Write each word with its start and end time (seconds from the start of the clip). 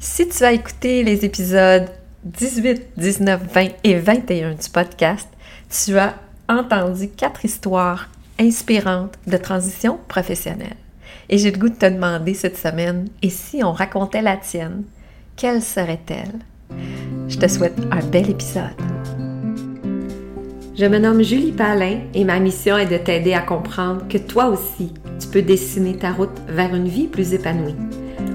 Si 0.00 0.28
tu 0.28 0.44
as 0.44 0.52
écouté 0.52 1.02
les 1.02 1.24
épisodes 1.24 1.90
18, 2.22 2.90
19, 2.96 3.40
20 3.52 3.68
et 3.82 3.96
21 3.96 4.52
du 4.52 4.70
podcast, 4.72 5.28
tu 5.68 5.98
as 5.98 6.14
entendu 6.48 7.08
quatre 7.08 7.44
histoires 7.44 8.08
inspirantes 8.38 9.14
de 9.26 9.36
transition 9.36 9.98
professionnelle. 10.06 10.76
Et 11.28 11.36
j'ai 11.38 11.50
le 11.50 11.58
goût 11.58 11.68
de 11.68 11.74
te 11.74 11.86
demander 11.86 12.34
cette 12.34 12.56
semaine, 12.56 13.08
et 13.22 13.30
si 13.30 13.64
on 13.64 13.72
racontait 13.72 14.22
la 14.22 14.36
tienne, 14.36 14.84
quelle 15.34 15.62
serait-elle? 15.62 16.38
Je 17.26 17.36
te 17.36 17.48
souhaite 17.48 17.78
un 17.90 18.04
bel 18.06 18.30
épisode. 18.30 18.70
Je 20.76 20.86
me 20.86 20.98
nomme 20.98 21.24
Julie 21.24 21.50
Palin 21.50 22.02
et 22.14 22.22
ma 22.22 22.38
mission 22.38 22.78
est 22.78 22.86
de 22.86 22.98
t'aider 22.98 23.34
à 23.34 23.40
comprendre 23.40 24.06
que 24.06 24.18
toi 24.18 24.46
aussi, 24.46 24.94
tu 25.18 25.26
peux 25.26 25.42
dessiner 25.42 25.96
ta 25.96 26.12
route 26.12 26.40
vers 26.46 26.72
une 26.72 26.86
vie 26.86 27.08
plus 27.08 27.34
épanouie. 27.34 27.74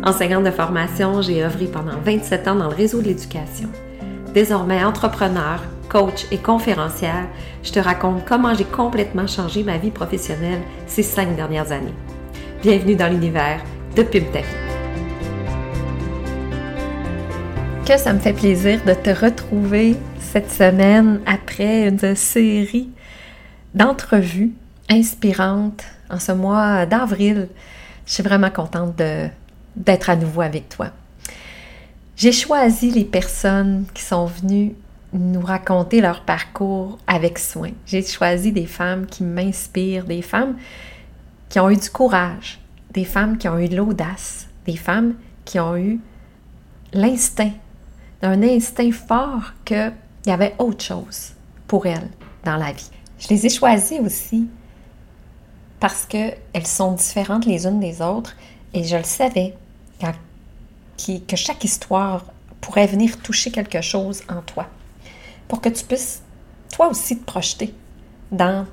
Enseignante 0.06 0.44
de 0.44 0.52
formation, 0.52 1.22
j'ai 1.22 1.46
œuvré 1.46 1.66
pendant 1.66 1.98
27 2.04 2.50
ans 2.50 2.56
dans 2.56 2.68
le 2.68 2.76
réseau 2.76 3.02
de 3.02 3.08
l'éducation. 3.08 3.70
Désormais 4.34 4.84
entrepreneur, 4.84 5.64
coach 5.88 6.26
et 6.30 6.40
conférencière, 6.40 7.30
je 7.64 7.72
te 7.72 7.80
raconte 7.80 8.26
comment 8.26 8.54
j'ai 8.54 8.66
complètement 8.66 9.28
changé 9.28 9.64
ma 9.64 9.78
vie 9.78 9.92
professionnelle 9.92 10.60
ces 10.88 11.04
cinq 11.04 11.38
dernières 11.38 11.72
années. 11.72 11.94
Bienvenue 12.62 12.98
dans 12.98 13.08
l'univers 13.08 13.62
de 13.96 14.04
Pub 14.04 14.26
Ta 14.34 14.42
Que 17.86 17.98
ça 17.98 18.12
me 18.12 18.20
fait 18.20 18.34
plaisir 18.34 18.82
de 18.86 18.94
te 18.94 19.10
retrouver 19.10 19.96
cette 20.20 20.52
semaine 20.52 21.22
après 21.26 21.88
une 21.88 22.16
série 22.16 22.90
d'entrevues 23.74 24.52
inspirantes 24.90 25.86
en 26.10 26.20
ce 26.20 26.34
mois 26.34 26.86
d'avril. 26.86 27.48
Je 28.06 28.16
suis 28.16 28.24
vraiment 28.24 28.50
contente 28.50 28.98
de 28.98 29.30
d'être 29.76 30.10
à 30.10 30.16
nouveau 30.16 30.42
avec 30.42 30.70
toi. 30.70 30.88
J'ai 32.16 32.32
choisi 32.32 32.92
les 32.92 33.06
personnes 33.06 33.86
qui 33.94 34.04
sont 34.04 34.26
venues 34.26 34.76
nous 35.14 35.42
raconter 35.42 36.02
leur 36.02 36.22
parcours 36.22 36.98
avec 37.08 37.38
soin. 37.38 37.72
J'ai 37.86 38.04
choisi 38.04 38.52
des 38.52 38.66
femmes 38.66 39.06
qui 39.06 39.24
m'inspirent, 39.24 40.06
des 40.06 40.22
femmes 40.22 40.58
qui 41.50 41.60
ont 41.60 41.70
eu 41.70 41.78
du 41.78 41.90
courage, 41.90 42.60
des 42.94 43.06
femmes 43.06 43.38
qui 43.38 43.48
ont 43.48 43.60
eu 43.60 43.70
de 43.70 43.76
l'audace, 43.76 44.48
des 44.66 44.76
femmes 44.76 45.14
qui 45.46 45.60
ont 45.60 45.78
eu 45.78 46.00
l'instinct, 46.94 47.52
un 48.22 48.42
instinct 48.42 48.92
fort 48.92 49.54
qu'il 49.66 49.94
y 50.26 50.32
avait 50.32 50.56
autre 50.58 50.84
chose 50.84 51.34
pour 51.68 51.86
elles 51.86 52.10
dans 52.44 52.58
la 52.58 52.72
vie. 52.72 52.90
Je 53.20 53.28
les 53.30 53.46
ai 53.46 53.50
choisies 53.50 54.00
aussi 54.00 54.48
parce 55.80 56.06
qu'elles 56.06 56.66
sont 56.66 56.94
différentes 56.94 57.46
les 57.46 57.66
unes 57.68 57.80
des 57.80 58.02
autres 58.02 58.36
et 58.74 58.84
je 58.84 58.98
le 58.98 59.04
savais 59.04 59.56
que 60.00 61.36
chaque 61.36 61.64
histoire 61.64 62.26
pourrait 62.62 62.88
venir 62.88 63.20
toucher 63.20 63.52
quelque 63.52 63.82
chose 63.82 64.22
en 64.30 64.42
toi, 64.42 64.68
pour 65.48 65.62
que 65.62 65.70
tu 65.70 65.84
puisses 65.84 66.22
toi 66.72 66.88
aussi 66.88 67.20
te 67.20 67.26
projeter 67.26 67.74
dans 68.32 68.66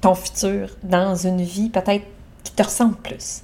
ton 0.00 0.14
futur, 0.14 0.68
dans 0.82 1.14
une 1.14 1.42
vie 1.42 1.70
peut-être 1.70 2.06
qui 2.44 2.52
te 2.52 2.62
ressemble 2.62 2.96
plus. 2.96 3.42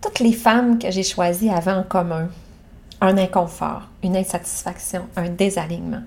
Toutes 0.00 0.18
les 0.18 0.32
femmes 0.32 0.78
que 0.78 0.90
j'ai 0.90 1.04
choisies 1.04 1.50
avaient 1.50 1.72
en 1.72 1.84
commun 1.84 2.28
un 3.00 3.18
inconfort, 3.18 3.88
une 4.02 4.16
insatisfaction, 4.16 5.08
un 5.16 5.28
désalignement. 5.28 6.02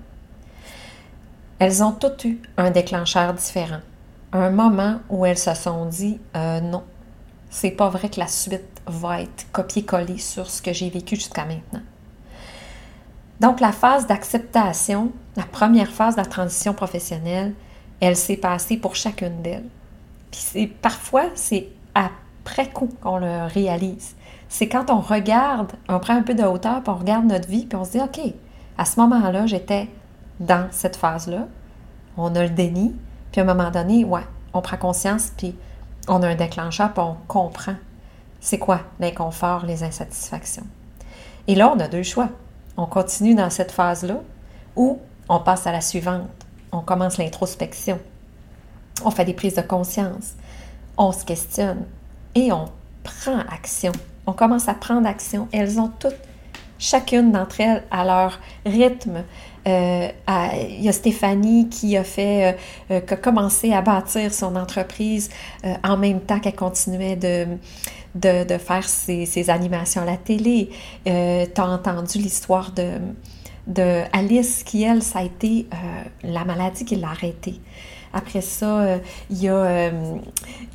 Elles 1.58 1.82
ont 1.82 1.92
toutes 1.92 2.24
eu 2.24 2.40
un 2.56 2.70
déclencheur 2.70 3.34
différent, 3.34 3.80
un 4.32 4.50
moment 4.50 5.00
où 5.08 5.24
elles 5.24 5.38
se 5.38 5.54
sont 5.54 5.86
dit 5.86 6.18
euh, 6.36 6.60
non, 6.60 6.84
c'est 7.50 7.70
pas 7.70 7.88
vrai 7.88 8.08
que 8.08 8.20
la 8.20 8.28
suite 8.28 8.75
va 8.86 9.22
être 9.22 9.46
copié-collé 9.52 10.18
sur 10.18 10.48
ce 10.48 10.62
que 10.62 10.72
j'ai 10.72 10.90
vécu 10.90 11.16
jusqu'à 11.16 11.44
maintenant. 11.44 11.82
Donc, 13.40 13.60
la 13.60 13.72
phase 13.72 14.06
d'acceptation, 14.06 15.12
la 15.36 15.42
première 15.42 15.90
phase 15.90 16.14
de 16.16 16.20
la 16.20 16.26
transition 16.26 16.72
professionnelle, 16.72 17.54
elle 18.00 18.16
s'est 18.16 18.36
passée 18.36 18.76
pour 18.76 18.96
chacune 18.96 19.42
d'elles. 19.42 19.68
Puis 20.30 20.40
c'est, 20.40 20.66
parfois, 20.66 21.24
c'est 21.34 21.68
après 21.94 22.70
coup 22.70 22.88
qu'on 23.02 23.18
le 23.18 23.46
réalise. 23.46 24.14
C'est 24.48 24.68
quand 24.68 24.90
on 24.90 25.00
regarde, 25.00 25.72
on 25.88 25.98
prend 25.98 26.14
un 26.14 26.22
peu 26.22 26.34
de 26.34 26.44
hauteur, 26.44 26.82
puis 26.82 26.90
on 26.90 26.98
regarde 26.98 27.26
notre 27.26 27.48
vie, 27.48 27.66
puis 27.66 27.76
on 27.76 27.84
se 27.84 27.92
dit, 27.92 28.00
OK, 28.00 28.20
à 28.78 28.84
ce 28.84 29.00
moment-là, 29.00 29.46
j'étais 29.46 29.88
dans 30.40 30.68
cette 30.70 30.96
phase-là. 30.96 31.48
On 32.16 32.34
a 32.34 32.42
le 32.42 32.50
déni, 32.50 32.94
puis 33.32 33.40
à 33.40 33.44
un 33.44 33.46
moment 33.46 33.70
donné, 33.70 34.04
ouais, 34.04 34.26
on 34.54 34.62
prend 34.62 34.76
conscience, 34.76 35.32
puis 35.36 35.54
on 36.08 36.22
a 36.22 36.28
un 36.28 36.34
déclencheur, 36.36 36.92
puis 36.92 37.02
on 37.02 37.16
comprend 37.26 37.74
c'est 38.46 38.60
quoi 38.60 38.82
l'inconfort, 39.00 39.66
les 39.66 39.82
insatisfactions? 39.82 40.68
Et 41.48 41.56
là, 41.56 41.72
on 41.74 41.80
a 41.80 41.88
deux 41.88 42.04
choix. 42.04 42.28
On 42.76 42.86
continue 42.86 43.34
dans 43.34 43.50
cette 43.50 43.72
phase-là 43.72 44.20
ou 44.76 45.00
on 45.28 45.40
passe 45.40 45.66
à 45.66 45.72
la 45.72 45.80
suivante. 45.80 46.30
On 46.70 46.78
commence 46.78 47.18
l'introspection. 47.18 47.98
On 49.04 49.10
fait 49.10 49.24
des 49.24 49.34
prises 49.34 49.56
de 49.56 49.62
conscience. 49.62 50.34
On 50.96 51.10
se 51.10 51.24
questionne 51.24 51.86
et 52.36 52.52
on 52.52 52.66
prend 53.02 53.40
action. 53.50 53.90
On 54.28 54.32
commence 54.32 54.68
à 54.68 54.74
prendre 54.74 55.08
action. 55.08 55.48
Elles 55.50 55.80
ont 55.80 55.90
toutes, 55.98 56.14
chacune 56.78 57.32
d'entre 57.32 57.60
elles, 57.60 57.82
à 57.90 58.04
leur 58.04 58.38
rythme, 58.64 59.24
euh, 59.66 60.08
il 60.68 60.82
y 60.82 60.88
a 60.88 60.92
Stéphanie 60.92 61.68
qui 61.68 61.96
a 61.96 62.04
fait, 62.04 62.54
euh, 62.90 63.00
euh, 63.02 63.16
commencé 63.16 63.72
à 63.72 63.82
bâtir 63.82 64.32
son 64.32 64.54
entreprise 64.56 65.28
en 65.82 65.96
même 65.96 66.20
temps 66.20 66.38
qu'elle 66.38 66.54
continuait 66.54 67.16
de, 67.16 68.58
faire 68.58 68.88
ses, 68.88 69.50
animations 69.50 70.02
à 70.02 70.04
la 70.04 70.16
télé. 70.16 70.70
tu 71.04 71.10
as 71.10 71.68
entendu 71.68 72.18
l'histoire 72.18 72.72
de, 72.72 72.98
de 73.66 74.02
Alice 74.12 74.62
qui, 74.62 74.84
elle, 74.84 75.02
ça 75.02 75.20
a 75.20 75.24
été 75.24 75.66
la 76.22 76.44
maladie 76.44 76.84
qui 76.84 76.96
l'a 76.96 77.08
arrêtée. 77.08 77.60
Après 78.12 78.40
ça, 78.40 78.98
il 79.30 79.42
y, 79.42 79.48
a, 79.48 79.90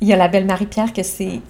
il 0.00 0.08
y 0.08 0.12
a 0.12 0.16
la 0.16 0.28
belle 0.28 0.44
Marie-Pierre 0.44 0.92
que 0.92 1.02
c'est 1.02 1.40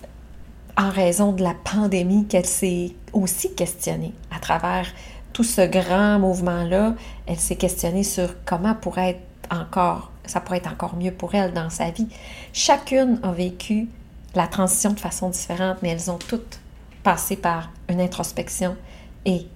en 0.76 0.91
raison 0.91 1.32
de 1.32 1.42
la 1.42 1.54
pandémie 1.54 2.26
qu'elle 2.26 2.47
s'est 2.47 2.92
aussi 3.12 3.54
questionnée 3.54 4.14
à 4.34 4.38
travers 4.38 4.86
tout 5.32 5.44
ce 5.44 5.62
grand 5.62 6.19
mouvement-là, 6.19 6.94
elle 7.26 7.38
s'est 7.38 7.56
questionnée 7.56 8.04
sur 8.04 8.34
comment 8.44 8.75
pourrait 8.75 9.20
encore, 9.50 10.10
ça 10.25 10.41
pourrait 10.41 10.59
être 10.59 10.70
encore 10.70 10.97
mieux 10.97 11.12
pour 11.12 11.34
elle 11.34 11.53
dans 11.53 11.70
sa 11.70 11.91
vie. 11.91 12.09
Chacune 12.53 13.19
a 13.22 13.32
vécu 13.32 13.88
la 14.34 14.47
transition 14.47 14.92
de 14.92 15.00
façon 15.00 15.31
différente, 15.31 15.78
mais 15.82 15.91
elles 15.91 16.10
ont 16.10 16.19
toutes 16.19 16.60
passé 17.03 17.37
par 17.37 17.71
une 17.88 18.00
introspection 18.00 18.76
et 19.25 19.47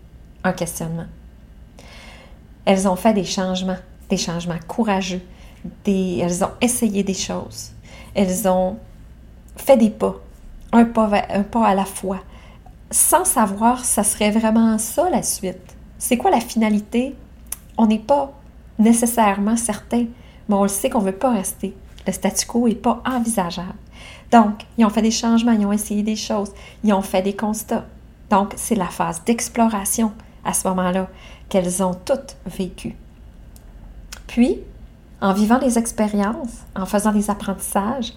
un 0.45 0.53
questionnement. 0.53 1.07
Elles 2.65 2.89
ont 2.89 2.97
fait 2.97 3.15
des 3.15 3.25
changements, 3.25 3.79
des 4.11 4.17
changements 4.17 4.59
courageux, 4.67 5.23
elles 5.87 6.45
ont 6.45 6.51
essayé 6.61 7.03
des 7.03 7.15
choses, 7.15 7.73
elles 8.15 8.49
ont 8.49 8.79
fait 9.57 9.77
des 9.77 9.91
pas, 9.91 10.17
un 10.73 10.85
pas, 10.85 11.11
un 11.31 11.43
pas 11.43 11.67
à 11.67 11.75
la 11.75 11.85
fois, 11.85 12.21
sans 12.91 13.25
savoir 13.25 13.85
ça 13.85 14.05
serait 14.05 14.31
vraiment 14.31 14.79
ça 14.79 15.11
la 15.11 15.23
suite. 15.23 15.77
C'est 15.99 16.17
quoi 16.17 16.31
la 16.31 16.41
finalité? 16.41 17.15
On 17.79 17.87
n'est 17.87 17.99
pas 17.99 18.33
nécessairement 18.79 19.57
certain, 19.57 20.07
mais 20.49 20.55
on 20.55 20.63
le 20.63 20.69
sait 20.69 20.91
qu'on 20.91 21.01
ne 21.01 21.07
veut 21.07 21.13
pas 21.13 21.33
rester. 21.33 21.75
Le 22.07 22.13
statu 22.13 22.47
quo 22.47 22.69
n'est 22.69 22.75
pas 22.75 23.03
envisageable. 23.05 23.75
Donc, 24.31 24.65
ils 24.77 24.85
ont 24.85 24.91
fait 24.91 25.03
des 25.03 25.11
changements, 25.11 25.53
ils 25.53 25.67
ont 25.67 25.73
essayé 25.73 26.03
des 26.03 26.17
choses, 26.17 26.53
ils 26.85 26.93
ont 26.93 27.03
fait 27.03 27.23
des 27.23 27.35
constats. 27.35 27.87
Donc, 28.31 28.53
c'est 28.57 28.75
la 28.75 28.87
phase 28.87 29.23
d'exploration 29.25 30.13
à 30.45 30.53
ce 30.53 30.69
moment-là 30.69 31.09
qu'elles 31.49 31.83
ont 31.83 31.95
toutes 31.95 32.37
vécues. 32.47 32.97
Puis, 34.27 34.61
en 35.21 35.33
vivant 35.33 35.59
des 35.59 35.79
expériences, 35.79 36.65
en 36.75 36.87
faisant 36.87 37.13
des 37.13 37.31
apprentissages 37.31 38.13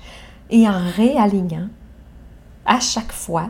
et 0.50 0.68
en 0.68 0.80
réalignant, 0.96 1.68
à 2.66 2.80
chaque 2.80 3.12
fois, 3.12 3.50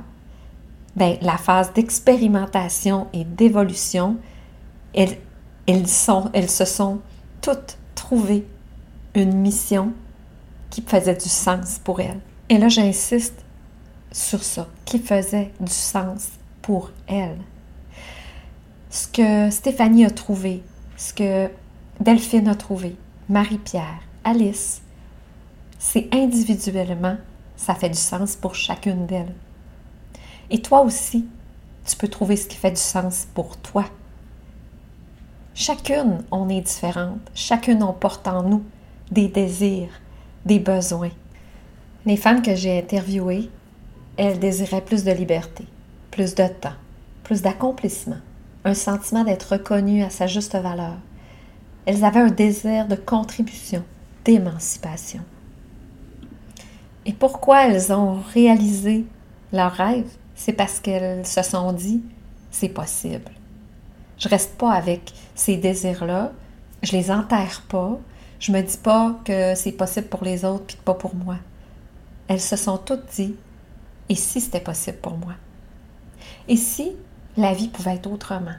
ben, 0.96 1.18
la 1.22 1.38
phase 1.38 1.74
d'expérimentation 1.74 3.08
et 3.14 3.24
d'évolution, 3.24 4.18
elles, 4.94 5.18
elles, 5.68 5.88
se 6.50 6.66
sont 6.66 7.00
toutes 7.42 7.78
trouvées 7.96 8.46
une 9.16 9.34
mission 9.34 9.94
qui 10.70 10.82
faisait 10.82 11.16
du 11.16 11.30
sens 11.30 11.80
pour 11.84 12.00
elles. 12.00 12.20
Et 12.50 12.58
là, 12.58 12.70
j'insiste 12.70 13.46
sur 14.12 14.44
ça, 14.44 14.68
qui 14.86 15.00
faisait 15.00 15.52
du 15.60 15.72
sens 15.72 16.30
pour 16.62 16.92
elles. 17.08 17.38
Ce 18.90 19.08
que 19.08 19.52
Stéphanie 19.52 20.06
a 20.06 20.10
trouvé, 20.10 20.64
ce 20.98 21.14
que 21.14 21.50
Delphine 22.00 22.48
a 22.48 22.56
trouvé, 22.56 22.96
Marie-Pierre, 23.30 24.02
Alice, 24.24 24.82
c'est 25.78 26.10
individuellement, 26.12 27.18
ça 27.56 27.76
fait 27.76 27.90
du 27.90 27.98
sens 27.98 28.36
pour 28.36 28.56
chacune 28.56 29.06
d'elles. 29.06 29.34
Et 30.52 30.62
toi 30.62 30.82
aussi, 30.82 31.28
tu 31.86 31.96
peux 31.96 32.08
trouver 32.08 32.36
ce 32.36 32.48
qui 32.48 32.58
fait 32.58 32.72
du 32.72 32.78
sens 32.78 33.28
pour 33.34 33.58
toi. 33.58 33.86
Chacune, 35.54 36.24
on 36.32 36.50
est 36.50 36.62
différente. 36.62 37.20
Chacune, 37.34 37.84
on 37.84 37.94
porte 37.94 38.28
en 38.28 38.44
nous 38.44 38.64
des 39.12 39.28
désirs, 39.28 39.90
des 40.46 40.60
besoins. 40.60 41.12
Les 42.06 42.18
femmes 42.18 42.42
que 42.42 42.56
j'ai 42.56 42.80
interviewées, 42.80 43.50
elles 44.18 44.40
désiraient 44.40 44.84
plus 44.84 45.04
de 45.04 45.12
liberté, 45.12 45.66
plus 46.12 46.36
de 46.36 46.48
temps, 46.48 46.76
plus 47.24 47.42
d'accomplissement, 47.42 48.20
un 48.66 48.74
sentiment 48.74 49.24
d'être 49.24 49.54
reconnu 49.54 50.04
à 50.04 50.10
sa 50.10 50.28
juste 50.28 50.56
valeur. 50.56 50.98
Elles 51.86 52.04
avaient 52.04 52.20
un 52.20 52.32
désir 52.32 52.88
de 52.88 52.96
contribution, 52.96 53.84
d'émancipation. 54.26 55.22
Et 57.06 57.14
pourquoi 57.14 57.68
elles 57.68 57.92
ont 57.92 58.20
réalisé 58.34 59.06
leur 59.52 59.72
rêve? 59.72 60.19
C'est 60.40 60.54
parce 60.54 60.80
qu'elles 60.80 61.28
se 61.28 61.42
sont 61.42 61.74
dit, 61.74 62.02
c'est 62.50 62.70
possible. 62.70 63.30
Je 64.18 64.30
reste 64.30 64.58
pas 64.58 64.72
avec 64.72 65.12
ces 65.36 65.58
désirs-là, 65.58 66.32
je 66.82 66.94
les 66.94 67.12
enterre 67.12 67.62
pas, 67.68 68.00
je 68.40 68.54
me 68.54 68.62
dis 68.62 68.78
pas 68.78 69.20
que 69.26 69.54
c'est 69.54 69.74
possible 69.74 70.08
pour 70.08 70.24
les 70.24 70.46
autres 70.46 70.64
puis 70.66 70.78
pas 70.78 70.94
pour 70.94 71.14
moi. 71.14 71.36
Elles 72.30 72.40
se 72.40 72.56
sont 72.56 72.78
toutes 72.78 73.06
dit, 73.18 73.36
et 74.08 74.16
si 74.16 74.40
c'était 74.40 74.62
possible 74.62 75.00
pour 75.00 75.18
moi? 75.18 75.34
Et 76.48 76.56
si 76.56 76.94
la 77.36 77.54
vie 77.54 77.68
pouvait 77.68 77.96
être 77.96 78.10
autrement? 78.10 78.56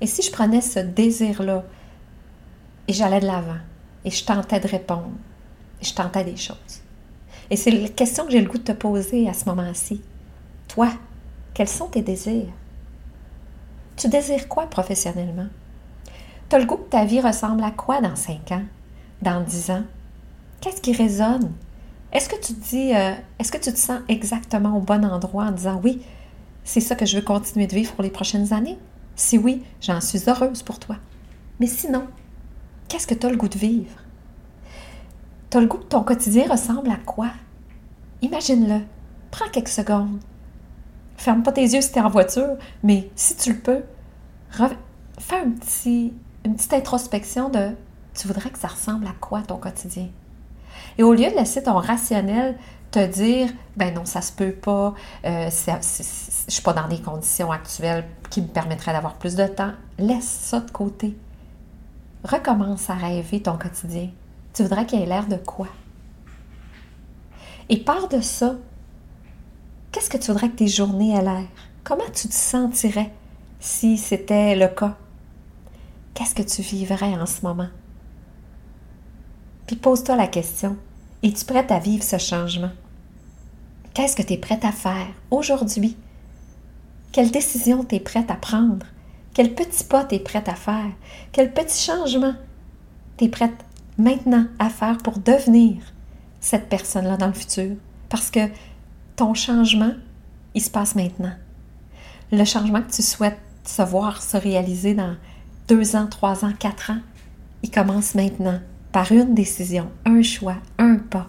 Et 0.00 0.08
si 0.08 0.22
je 0.22 0.32
prenais 0.32 0.60
ce 0.60 0.80
désir-là 0.80 1.62
et 2.88 2.92
j'allais 2.92 3.20
de 3.20 3.26
l'avant 3.26 3.60
et 4.04 4.10
je 4.10 4.24
tentais 4.24 4.58
de 4.58 4.66
répondre 4.66 5.12
et 5.80 5.84
je 5.84 5.94
tentais 5.94 6.24
des 6.24 6.36
choses? 6.36 6.82
Et 7.48 7.54
c'est 7.54 7.70
la 7.70 7.88
question 7.90 8.26
que 8.26 8.32
j'ai 8.32 8.40
le 8.40 8.50
goût 8.50 8.58
de 8.58 8.64
te 8.64 8.72
poser 8.72 9.28
à 9.28 9.34
ce 9.34 9.44
moment-ci. 9.44 10.02
Toi, 10.72 10.92
quels 11.52 11.68
sont 11.68 11.88
tes 11.88 12.00
désirs? 12.00 12.46
Tu 13.96 14.06
désires 14.06 14.46
quoi 14.46 14.70
professionnellement? 14.70 15.48
Tu 16.48 16.54
as 16.54 16.60
le 16.60 16.64
goût 16.64 16.76
que 16.76 16.90
ta 16.90 17.04
vie 17.04 17.20
ressemble 17.20 17.64
à 17.64 17.72
quoi 17.72 18.00
dans 18.00 18.14
5 18.14 18.52
ans, 18.52 18.62
dans 19.20 19.40
10 19.40 19.70
ans? 19.72 19.82
Qu'est-ce 20.60 20.80
qui 20.80 20.92
résonne? 20.92 21.50
Est-ce 22.12 22.28
que 22.28 22.40
tu 22.40 22.52
dis, 22.52 22.94
euh, 22.94 23.14
est-ce 23.40 23.50
que 23.50 23.58
tu 23.58 23.72
te 23.72 23.78
sens 23.78 24.00
exactement 24.08 24.76
au 24.76 24.80
bon 24.80 25.04
endroit 25.04 25.46
en 25.46 25.50
disant 25.50 25.80
oui, 25.82 26.02
c'est 26.62 26.78
ça 26.78 26.94
que 26.94 27.04
je 27.04 27.16
veux 27.16 27.24
continuer 27.24 27.66
de 27.66 27.74
vivre 27.74 27.92
pour 27.92 28.04
les 28.04 28.10
prochaines 28.10 28.52
années? 28.52 28.78
Si 29.16 29.38
oui, 29.38 29.64
j'en 29.80 30.00
suis 30.00 30.22
heureuse 30.28 30.62
pour 30.62 30.78
toi. 30.78 30.98
Mais 31.58 31.66
sinon, 31.66 32.06
qu'est-ce 32.86 33.08
que 33.08 33.14
tu 33.14 33.26
as 33.26 33.30
le 33.30 33.36
goût 33.36 33.48
de 33.48 33.58
vivre? 33.58 33.96
Tu 35.50 35.56
as 35.56 35.60
le 35.62 35.66
goût 35.66 35.78
que 35.78 35.84
ton 35.86 36.04
quotidien 36.04 36.46
ressemble 36.48 36.92
à 36.92 36.98
quoi? 37.04 37.30
Imagine-le. 38.22 38.82
Prends 39.32 39.48
quelques 39.50 39.66
secondes. 39.66 40.20
Ferme 41.20 41.42
pas 41.42 41.52
tes 41.52 41.60
yeux 41.60 41.82
si 41.82 41.92
tu 41.92 41.98
es 41.98 42.00
en 42.00 42.08
voiture, 42.08 42.56
mais 42.82 43.10
si 43.14 43.36
tu 43.36 43.52
le 43.52 43.58
peux, 43.58 43.82
fais 45.18 45.42
une 45.42 45.54
petite 46.54 46.72
introspection 46.72 47.50
de 47.50 47.72
tu 48.14 48.26
voudrais 48.26 48.48
que 48.48 48.58
ça 48.58 48.68
ressemble 48.68 49.06
à 49.06 49.12
quoi 49.20 49.42
ton 49.42 49.58
quotidien? 49.58 50.08
Et 50.96 51.02
au 51.02 51.12
lieu 51.12 51.30
de 51.30 51.36
laisser 51.36 51.62
ton 51.62 51.74
rationnel 51.74 52.56
te 52.90 53.06
dire, 53.06 53.50
ben 53.76 53.92
non, 53.92 54.06
ça 54.06 54.22
se 54.22 54.32
peut 54.32 54.52
pas, 54.52 54.94
euh, 55.26 55.50
je 55.50 55.82
suis 56.48 56.62
pas 56.62 56.72
dans 56.72 56.88
des 56.88 57.02
conditions 57.02 57.52
actuelles 57.52 58.06
qui 58.30 58.40
me 58.40 58.48
permettraient 58.48 58.94
d'avoir 58.94 59.16
plus 59.16 59.34
de 59.34 59.46
temps, 59.46 59.72
laisse 59.98 60.24
ça 60.24 60.60
de 60.60 60.70
côté. 60.70 61.18
Recommence 62.24 62.88
à 62.88 62.94
rêver 62.94 63.42
ton 63.42 63.58
quotidien. 63.58 64.08
Tu 64.54 64.62
voudrais 64.62 64.86
qu'il 64.86 65.02
ait 65.02 65.06
l'air 65.06 65.26
de 65.26 65.36
quoi? 65.36 65.68
Et 67.68 67.76
part 67.76 68.08
de 68.08 68.22
ça, 68.22 68.54
qu'est-ce 69.92 70.10
que 70.10 70.18
tu 70.18 70.30
voudrais 70.30 70.50
que 70.50 70.56
tes 70.56 70.68
journées 70.68 71.14
aient 71.14 71.22
l'air? 71.22 71.46
Comment 71.84 72.10
tu 72.12 72.28
te 72.28 72.34
sentirais 72.34 73.12
si 73.58 73.96
c'était 73.96 74.56
le 74.56 74.68
cas? 74.68 74.96
Qu'est-ce 76.14 76.34
que 76.34 76.42
tu 76.42 76.62
vivrais 76.62 77.14
en 77.14 77.26
ce 77.26 77.42
moment? 77.42 77.68
Puis 79.66 79.76
pose-toi 79.76 80.16
la 80.16 80.26
question, 80.26 80.76
es-tu 81.22 81.44
prête 81.44 81.70
à 81.70 81.78
vivre 81.78 82.02
ce 82.02 82.18
changement? 82.18 82.70
Qu'est-ce 83.94 84.16
que 84.16 84.22
tu 84.22 84.34
es 84.34 84.38
prête 84.38 84.64
à 84.64 84.72
faire 84.72 85.08
aujourd'hui? 85.30 85.96
Quelle 87.12 87.30
décision 87.30 87.84
tu 87.84 87.96
es 87.96 88.00
prête 88.00 88.30
à 88.30 88.34
prendre? 88.34 88.86
Quel 89.34 89.54
petit 89.54 89.84
pas 89.84 90.04
tu 90.04 90.16
es 90.16 90.18
prête 90.18 90.48
à 90.48 90.54
faire? 90.54 90.90
Quel 91.32 91.52
petit 91.52 91.80
changement 91.80 92.34
tu 93.16 93.24
es 93.24 93.28
prête 93.28 93.64
maintenant 93.98 94.46
à 94.58 94.70
faire 94.70 94.98
pour 94.98 95.18
devenir 95.18 95.82
cette 96.40 96.68
personne-là 96.68 97.16
dans 97.16 97.26
le 97.26 97.32
futur? 97.32 97.76
Parce 98.08 98.30
que 98.30 98.48
ton 99.20 99.34
changement, 99.34 99.92
il 100.54 100.62
se 100.62 100.70
passe 100.70 100.94
maintenant. 100.94 101.34
Le 102.32 102.42
changement 102.46 102.80
que 102.80 102.90
tu 102.90 103.02
souhaites 103.02 103.38
se 103.66 103.82
voir 103.82 104.22
se 104.22 104.38
réaliser 104.38 104.94
dans 104.94 105.14
deux 105.68 105.94
ans, 105.94 106.06
trois 106.06 106.42
ans, 106.42 106.54
quatre 106.58 106.90
ans, 106.90 107.00
il 107.62 107.70
commence 107.70 108.14
maintenant 108.14 108.60
par 108.92 109.12
une 109.12 109.34
décision, 109.34 109.90
un 110.06 110.22
choix, 110.22 110.56
un 110.78 110.96
pas. 110.96 111.28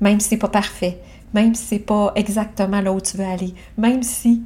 Même 0.00 0.18
si 0.18 0.30
c'est 0.30 0.38
pas 0.38 0.48
parfait, 0.48 0.98
même 1.34 1.54
si 1.54 1.62
c'est 1.62 1.78
pas 1.78 2.10
exactement 2.14 2.80
là 2.80 2.90
où 2.90 3.02
tu 3.02 3.18
veux 3.18 3.26
aller, 3.26 3.54
même 3.76 4.02
si 4.02 4.42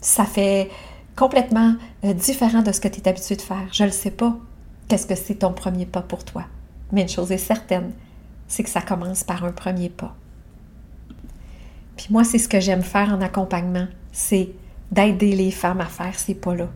ça 0.00 0.24
fait 0.24 0.70
complètement 1.14 1.74
euh, 2.04 2.14
différent 2.14 2.62
de 2.62 2.72
ce 2.72 2.80
que 2.80 2.88
tu 2.88 3.00
es 3.00 3.08
habitué 3.08 3.36
de 3.36 3.42
faire. 3.42 3.68
Je 3.70 3.84
ne 3.84 3.90
sais 3.90 4.12
pas 4.12 4.34
qu'est-ce 4.88 5.06
que 5.06 5.14
c'est 5.14 5.40
ton 5.40 5.52
premier 5.52 5.84
pas 5.84 6.00
pour 6.00 6.24
toi. 6.24 6.44
Mais 6.90 7.02
une 7.02 7.10
chose 7.10 7.32
est 7.32 7.36
certaine, 7.36 7.92
c'est 8.48 8.62
que 8.62 8.70
ça 8.70 8.80
commence 8.80 9.24
par 9.24 9.44
un 9.44 9.52
premier 9.52 9.90
pas. 9.90 10.16
Puis 11.96 12.08
moi, 12.10 12.24
c'est 12.24 12.38
ce 12.38 12.48
que 12.48 12.60
j'aime 12.60 12.82
faire 12.82 13.12
en 13.12 13.20
accompagnement, 13.20 13.86
c'est 14.12 14.50
d'aider 14.90 15.34
les 15.34 15.50
femmes 15.50 15.80
à 15.80 15.86
faire 15.86 16.18
ces 16.18 16.34
pas-là. 16.34 16.68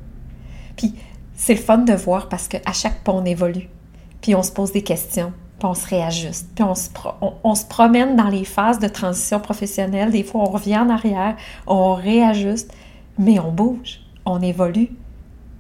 Puis 0.77 0.95
c'est 1.35 1.55
le 1.55 1.61
fun 1.61 1.79
de 1.79 1.93
voir 1.93 2.29
parce 2.29 2.49
qu'à 2.49 2.73
chaque 2.73 3.03
pas, 3.05 3.13
on 3.13 3.25
évolue 3.25 3.69
puis 4.21 4.35
on 4.35 4.43
se 4.43 4.53
pose 4.53 4.73
des 4.73 4.83
questions, 4.83 5.33
puis 5.59 5.67
on 5.67 5.75
se 5.75 5.87
réajuste, 5.87 6.49
puis 6.55 6.65
on 6.65 6.75
se, 7.55 7.65
promène 7.67 8.17
dans 8.17 8.29
les 8.29 8.45
phases 8.45 8.79
de 8.79 8.89
transition 8.89 9.41
professionnelle. 9.41 10.11
Des 10.11 10.23
fois, 10.23 10.43
on 10.43 10.51
revient 10.51 10.79
en 10.79 10.91
arrière, 10.91 11.37
on 11.67 11.95
réajuste, 11.95 12.73
mais 13.19 13.39
on 13.39 13.53
bouge, 13.53 14.01
on 14.25 14.41
évolue 14.41 14.91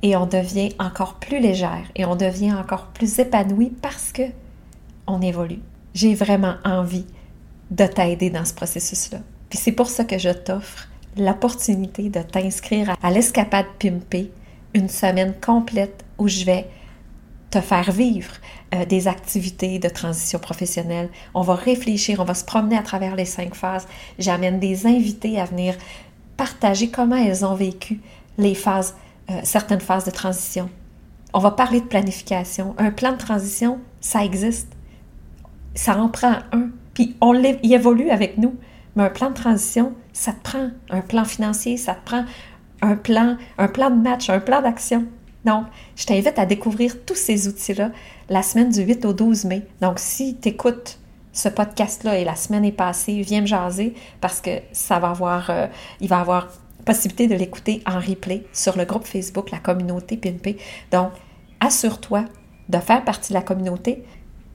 et 0.02 0.16
on 0.16 0.26
devient 0.26 0.70
encore 0.78 1.14
plus 1.14 1.40
légère 1.40 1.84
et 1.94 2.04
on 2.04 2.16
devient 2.16 2.52
encore 2.52 2.86
plus 2.86 3.18
épanoui 3.18 3.70
parce 3.82 4.12
que 4.12 4.22
on 5.06 5.20
évolue. 5.20 5.60
J'ai 5.92 6.14
vraiment 6.14 6.54
envie 6.64 7.06
de 7.70 7.84
t'aider 7.84 8.30
dans 8.30 8.44
ce 8.44 8.54
processus-là. 8.54 9.18
Puis 9.50 9.58
c'est 9.58 9.73
pour 9.73 9.88
ça 9.88 10.05
que 10.05 10.19
je 10.19 10.31
t'offre 10.31 10.88
l'opportunité 11.17 12.08
de 12.08 12.23
t'inscrire 12.23 12.94
à 13.02 13.11
l'escapade 13.11 13.67
Pimpé, 13.79 14.31
une 14.75 14.88
semaine 14.88 15.35
complète 15.41 16.05
où 16.19 16.29
je 16.29 16.44
vais 16.44 16.69
te 17.50 17.61
faire 17.61 17.91
vivre 17.91 18.31
euh, 18.75 18.85
des 18.85 19.08
activités 19.08 19.81
de 19.81 19.88
transition 19.88 20.38
professionnelle. 20.38 21.08
On 21.35 21.43
va 21.43 21.56
réfléchir, 21.56 22.20
on 22.20 22.25
va 22.25 22.35
se 22.35 22.44
promener 22.44 22.79
à 22.79 22.82
travers 22.82 23.17
les 23.17 23.25
cinq 23.25 23.56
phases. 23.56 23.88
J'amène 24.20 24.61
des 24.61 24.87
invités 24.87 25.41
à 25.41 25.47
venir 25.47 25.75
partager 26.37 26.91
comment 26.91 27.17
elles 27.17 27.44
ont 27.44 27.56
vécu 27.56 28.00
les 28.38 28.55
phases, 28.55 28.94
euh, 29.31 29.41
certaines 29.43 29.81
phases 29.81 30.05
de 30.05 30.12
transition. 30.12 30.71
On 31.35 31.40
va 31.40 31.50
parler 31.50 31.80
de 31.80 31.87
planification. 31.87 32.75
Un 32.78 32.92
plan 32.92 33.12
de 33.12 33.19
transition, 33.19 33.80
ça 34.00 34.25
existe. 34.25 34.69
Ça 35.75 35.97
en 35.99 36.09
prend 36.09 36.37
un, 36.52 36.71
puis 36.95 37.16
on 37.21 37.35
évolue 37.35 38.11
avec 38.11 38.38
nous. 38.38 38.54
Mais 38.97 39.04
un 39.04 39.11
plan 39.11 39.30
de 39.30 39.35
transition, 39.35 39.94
ça 40.12 40.32
te 40.32 40.42
prend 40.42 40.70
un 40.90 41.00
plan 41.00 41.25
financier, 41.25 41.76
ça 41.76 41.94
te 41.94 42.04
prend 42.04 42.25
un 42.82 42.97
plan, 42.97 43.37
un 43.59 43.68
plan 43.68 43.90
de 43.90 44.00
match, 44.00 44.30
un 44.30 44.40
plan 44.40 44.62
d'action. 44.62 45.06
Donc, 45.44 45.66
je 45.97 46.04
t'invite 46.04 46.38
à 46.38 46.47
découvrir 46.47 47.04
tous 47.04 47.14
ces 47.14 47.49
outils-là 47.49 47.90
la 48.28 48.42
semaine 48.42 48.70
du 48.70 48.82
8 48.82 49.04
au 49.04 49.12
12 49.12 49.44
mai. 49.44 49.66
Donc, 49.80 49.99
si 49.99 50.37
tu 50.37 50.49
écoutes 50.50 50.99
ce 51.32 51.49
podcast-là 51.49 52.18
et 52.18 52.25
la 52.25 52.35
semaine 52.37 52.64
est 52.64 52.73
passée, 52.73 53.23
viens 53.23 53.40
me 53.40 53.47
jaser 53.47 53.94
parce 54.20 54.40
que 54.40 54.50
ça 54.73 54.99
va 54.99 55.11
avoir, 55.11 55.49
euh, 55.50 55.66
il 56.00 56.09
va 56.09 56.20
avoir 56.20 56.49
possibilité 56.85 57.26
de 57.26 57.35
l'écouter 57.35 57.82
en 57.87 58.00
replay 58.00 58.44
sur 58.52 58.76
le 58.76 58.85
groupe 58.85 59.06
Facebook, 59.06 59.50
la 59.50 59.59
communauté 59.59 60.16
PNP. 60.16 60.56
Donc, 60.90 61.12
assure-toi 61.61 62.25
de 62.68 62.78
faire 62.78 63.04
partie 63.04 63.32
de 63.32 63.35
la 63.35 63.42
communauté. 63.42 64.04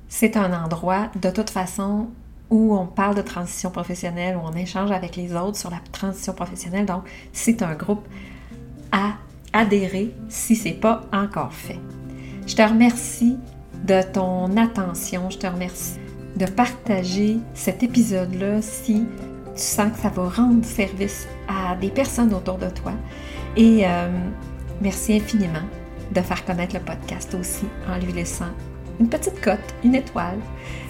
C'est 0.07 0.37
un 0.37 0.53
endroit, 0.53 1.09
de 1.19 1.29
toute 1.29 1.49
façon, 1.49 2.09
où 2.49 2.75
on 2.75 2.85
parle 2.85 3.15
de 3.15 3.21
transition 3.21 3.71
professionnelle, 3.71 4.37
où 4.37 4.41
on 4.43 4.53
échange 4.53 4.91
avec 4.91 5.15
les 5.15 5.35
autres 5.35 5.57
sur 5.57 5.69
la 5.69 5.79
transition 5.91 6.33
professionnelle. 6.33 6.85
Donc, 6.85 7.03
c'est 7.33 7.61
un 7.61 7.73
groupe 7.73 8.07
à 8.91 9.13
adhérer 9.53 10.13
si 10.29 10.55
ce 10.55 10.65
n'est 10.65 10.73
pas 10.73 11.01
encore 11.11 11.53
fait. 11.53 11.79
Je 12.45 12.55
te 12.55 12.61
remercie 12.61 13.37
de 13.83 14.01
ton 14.01 14.55
attention, 14.57 15.29
je 15.29 15.37
te 15.37 15.47
remercie 15.47 15.99
de 16.35 16.45
partager 16.45 17.37
cet 17.53 17.81
épisode-là 17.81 18.61
si 18.61 19.05
tu 19.55 19.61
sens 19.61 19.91
que 19.93 19.99
ça 19.99 20.09
va 20.09 20.29
rendre 20.29 20.65
service 20.65 21.27
à 21.47 21.75
des 21.75 21.89
personnes 21.89 22.33
autour 22.33 22.57
de 22.57 22.69
toi. 22.69 22.91
Et 23.55 23.85
euh, 23.85 24.09
merci 24.81 25.13
infiniment 25.13 25.63
de 26.11 26.21
faire 26.21 26.43
connaître 26.45 26.75
le 26.75 26.81
podcast 26.81 27.35
aussi 27.39 27.65
en 27.89 27.97
lui 27.97 28.11
laissant 28.11 28.51
une 28.99 29.09
petite 29.09 29.41
cote, 29.41 29.59
une 29.83 29.95
étoile, 29.95 30.39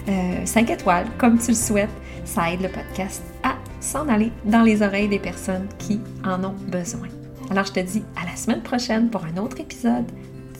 euh, 0.08 0.44
cinq 0.44 0.70
étoiles, 0.70 1.06
comme 1.18 1.38
tu 1.38 1.48
le 1.48 1.56
souhaites. 1.56 1.90
Ça 2.24 2.52
aide 2.52 2.62
le 2.62 2.68
podcast 2.68 3.22
à 3.42 3.56
s'en 3.80 4.08
aller 4.08 4.32
dans 4.44 4.62
les 4.62 4.82
oreilles 4.82 5.08
des 5.08 5.18
personnes 5.18 5.68
qui 5.78 6.00
en 6.24 6.42
ont 6.42 6.54
besoin. 6.68 7.08
Alors 7.50 7.64
je 7.64 7.72
te 7.72 7.80
dis 7.80 8.02
à 8.20 8.26
la 8.28 8.36
semaine 8.36 8.62
prochaine 8.62 9.08
pour 9.10 9.24
un 9.24 9.36
autre 9.36 9.60
épisode 9.60 10.06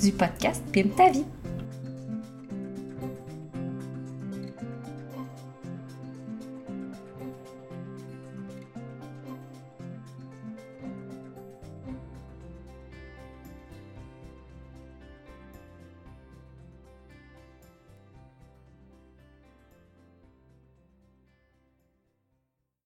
du 0.00 0.12
podcast 0.12 0.62
Pim 0.73 0.88
ta 0.97 1.11
vie. 1.11 1.25